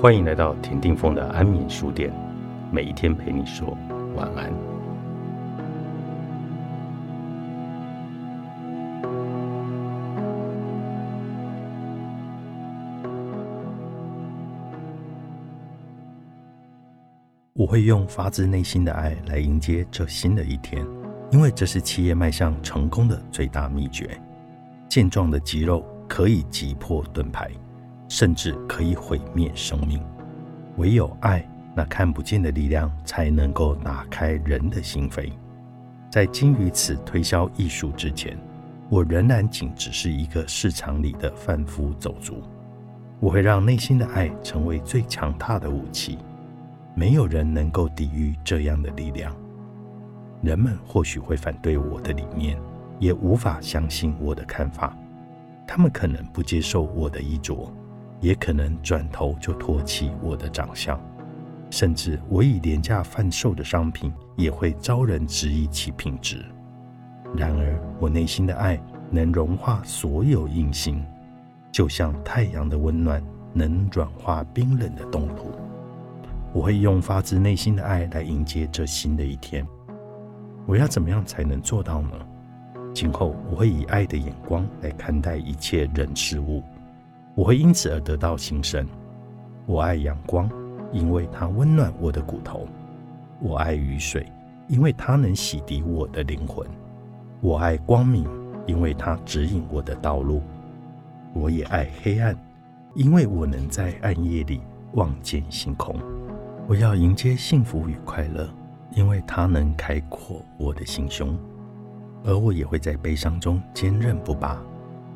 [0.00, 2.10] 欢迎来到田定峰的安眠书店，
[2.72, 3.76] 每一天陪你说
[4.16, 4.50] 晚安。
[17.52, 20.82] 我会用发自内心的爱来迎接这新的一天，
[21.30, 24.18] 因为这是企业迈向成功的最大秘诀。
[24.88, 27.50] 健壮的肌肉可以击破盾牌。
[28.10, 30.02] 甚至可以毁灭生命。
[30.76, 35.30] 唯有爱，那看不见的力量，才能够打开人的心扉。
[36.10, 38.36] 在精于此推销艺术之前，
[38.88, 42.42] 我仍然仅只是一个市场里的贩夫走卒。
[43.20, 46.18] 我会让内心的爱成为最强大的武器，
[46.96, 49.32] 没有人能够抵御这样的力量。
[50.42, 52.58] 人们或许会反对我的理念，
[52.98, 54.96] 也无法相信我的看法，
[55.64, 57.72] 他们可能不接受我的衣着。
[58.20, 61.00] 也可能转头就唾弃我的长相，
[61.70, 66.44] 甚至我以廉价贩售的商品也会招人质疑其品质。
[67.34, 71.04] 然而，我内心的爱能融化所有硬心，
[71.72, 75.52] 就像太阳的温暖能软化冰冷的冻土。
[76.52, 79.66] 我会用发自内心的爱来迎接这新的一天。
[80.66, 82.10] 我要怎么样才能做到呢？
[82.92, 86.62] 今后我会以爱的眼光来看待一切人事物。
[87.40, 88.86] 我会因此而得到新生。
[89.64, 90.46] 我爱阳光，
[90.92, 92.66] 因为它温暖我的骨头；
[93.40, 94.30] 我爱雨水，
[94.68, 96.66] 因为它能洗涤我的灵魂；
[97.40, 98.28] 我爱光明，
[98.66, 100.42] 因为它指引我的道路；
[101.32, 102.36] 我也爱黑暗，
[102.94, 104.60] 因为我能在暗夜里
[104.92, 105.96] 望见星空。
[106.68, 108.46] 我要迎接幸福与快乐，
[108.94, 111.34] 因为它能开阔我的心胸；
[112.22, 114.62] 而我也会在悲伤中坚韧不拔。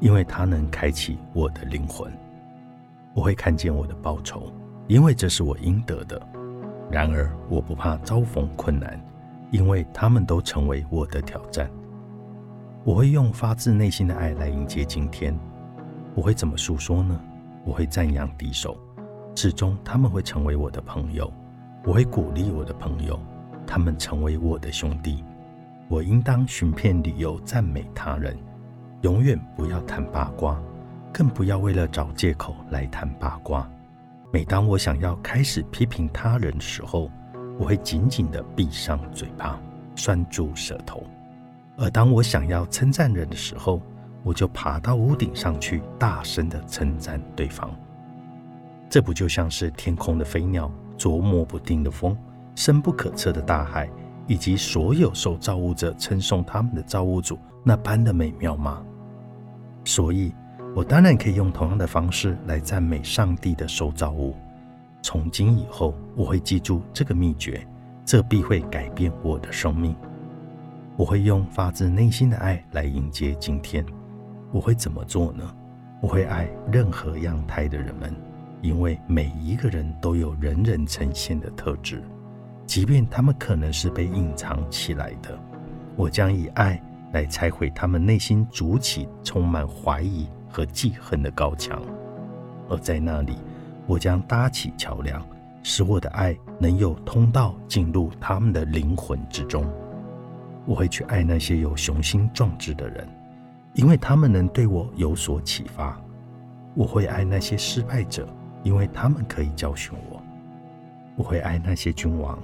[0.00, 2.12] 因为它能开启我的灵魂，
[3.14, 4.52] 我会看见我的报酬，
[4.86, 6.20] 因为这是我应得的。
[6.90, 9.00] 然而，我不怕遭逢困难，
[9.50, 11.70] 因为他们都成为我的挑战。
[12.84, 15.34] 我会用发自内心的爱来迎接今天。
[16.14, 17.18] 我会怎么诉说呢？
[17.64, 18.76] 我会赞扬敌手，
[19.34, 21.32] 始终他们会成为我的朋友。
[21.82, 23.18] 我会鼓励我的朋友，
[23.66, 25.24] 他们成为我的兄弟。
[25.88, 28.36] 我应当寻遍理由赞美他人。
[29.04, 30.58] 永远不要谈八卦，
[31.12, 33.70] 更不要为了找借口来谈八卦。
[34.32, 37.10] 每当我想要开始批评他人的时候，
[37.58, 39.60] 我会紧紧地闭上嘴巴，
[39.94, 41.02] 拴住舌头；
[41.76, 43.78] 而当我想要称赞人的时候，
[44.22, 47.70] 我就爬到屋顶上去，大声地称赞对方。
[48.88, 52.16] 这不就像是天空的飞鸟、捉摸不定的风、
[52.54, 53.86] 深不可测的大海，
[54.26, 58.82] 以及所有受造物者称颂他们的造物主那般的美妙吗？
[59.84, 60.34] 所以，
[60.74, 64.34] 我当然可以用同样的方式来赞美上帝的受造物。
[65.02, 67.64] 从今以后，我会记住这个秘诀，
[68.04, 69.94] 这必会改变我的生命。
[70.96, 73.84] 我会用发自内心的爱来迎接今天。
[74.50, 75.54] 我会怎么做呢？
[76.00, 78.14] 我会爱任何样态的人们，
[78.62, 82.02] 因为每一个人都有人人呈现的特质，
[82.66, 85.38] 即便他们可能是被隐藏起来的。
[85.94, 86.80] 我将以爱。
[87.14, 91.80] 来拆毁他们内心筑起充满怀疑和记恨的高墙，
[92.68, 93.36] 而在那里，
[93.86, 95.24] 我将搭起桥梁，
[95.62, 99.64] 使我的爱能有通道进入他们的灵魂之中。
[100.66, 103.06] 我会去爱那些有雄心壮志的人，
[103.74, 105.96] 因为他们能对我有所启发。
[106.74, 108.26] 我会爱那些失败者，
[108.64, 110.20] 因为他们可以教训我。
[111.14, 112.36] 我会爱那些君王，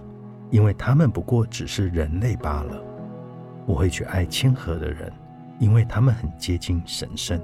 [0.50, 2.80] 因为他们不过只是人类罢了。
[3.70, 5.12] 我会去爱谦和的人，
[5.60, 7.40] 因为他们很接近神圣。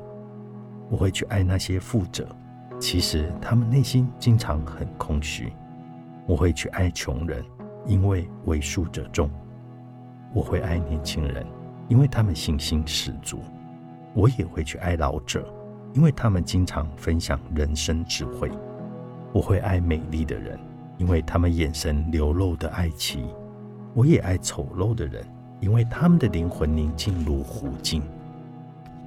[0.90, 2.26] 我会去爱那些富者，
[2.80, 5.52] 其实他们内心经常很空虚。
[6.26, 7.44] 我会去爱穷人，
[7.86, 9.30] 因为为数者众。
[10.34, 11.46] 我会爱年轻人，
[11.86, 13.38] 因为他们信心十足。
[14.12, 15.48] 我也会去爱老者，
[15.94, 18.50] 因为他们经常分享人生智慧。
[19.32, 20.58] 我会爱美丽的人，
[20.98, 23.26] 因为他们眼神流露的爱妻。
[23.94, 25.24] 我也爱丑陋的人。
[25.60, 28.02] 因为他们的灵魂宁静如湖静，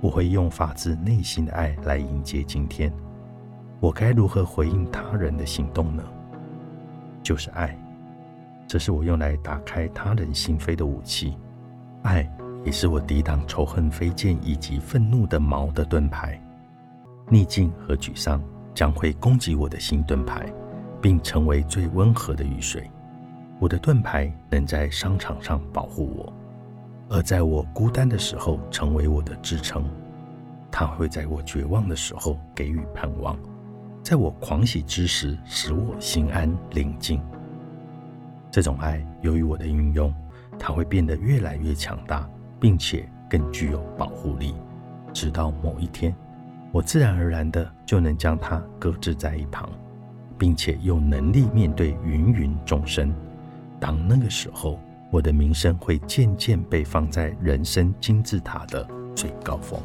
[0.01, 2.91] 我会用发自内心的爱来迎接今天。
[3.79, 6.03] 我该如何回应他人的行动呢？
[7.21, 7.77] 就是爱，
[8.67, 11.37] 这是我用来打开他人心扉的武器。
[12.01, 12.29] 爱
[12.65, 16.41] 也是我抵挡仇恨飞剑以及愤怒的矛的盾牌。
[17.29, 18.41] 逆境和沮丧
[18.73, 20.51] 将会攻击我的新盾牌，
[21.01, 22.89] 并成为最温和的雨水。
[23.59, 26.33] 我的盾牌能在商场上保护我，
[27.09, 29.83] 而在我孤单的时候成为我的支撑。
[30.71, 33.37] 它会在我绝望的时候给予盼望，
[34.03, 37.19] 在我狂喜之时，使我心安宁静。
[38.51, 40.13] 这种爱由于我的运用，
[40.59, 42.29] 它会变得越来越强大，
[42.59, 44.55] 并且更具有保护力。
[45.11, 46.15] 直到某一天，
[46.71, 49.67] 我自然而然的就能将它搁置在一旁，
[50.37, 53.11] 并且有能力面对芸芸众生。
[53.79, 54.79] 当那个时候，
[55.11, 59.79] 我的名声会渐渐被放在人生金字塔的最高峰。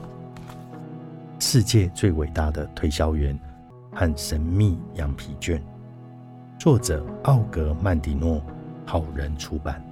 [1.38, 3.38] 世界最伟大的推销员
[3.92, 5.62] 和神秘羊皮卷，
[6.58, 8.42] 作者奥格曼迪诺，
[8.84, 9.84] 好人出版。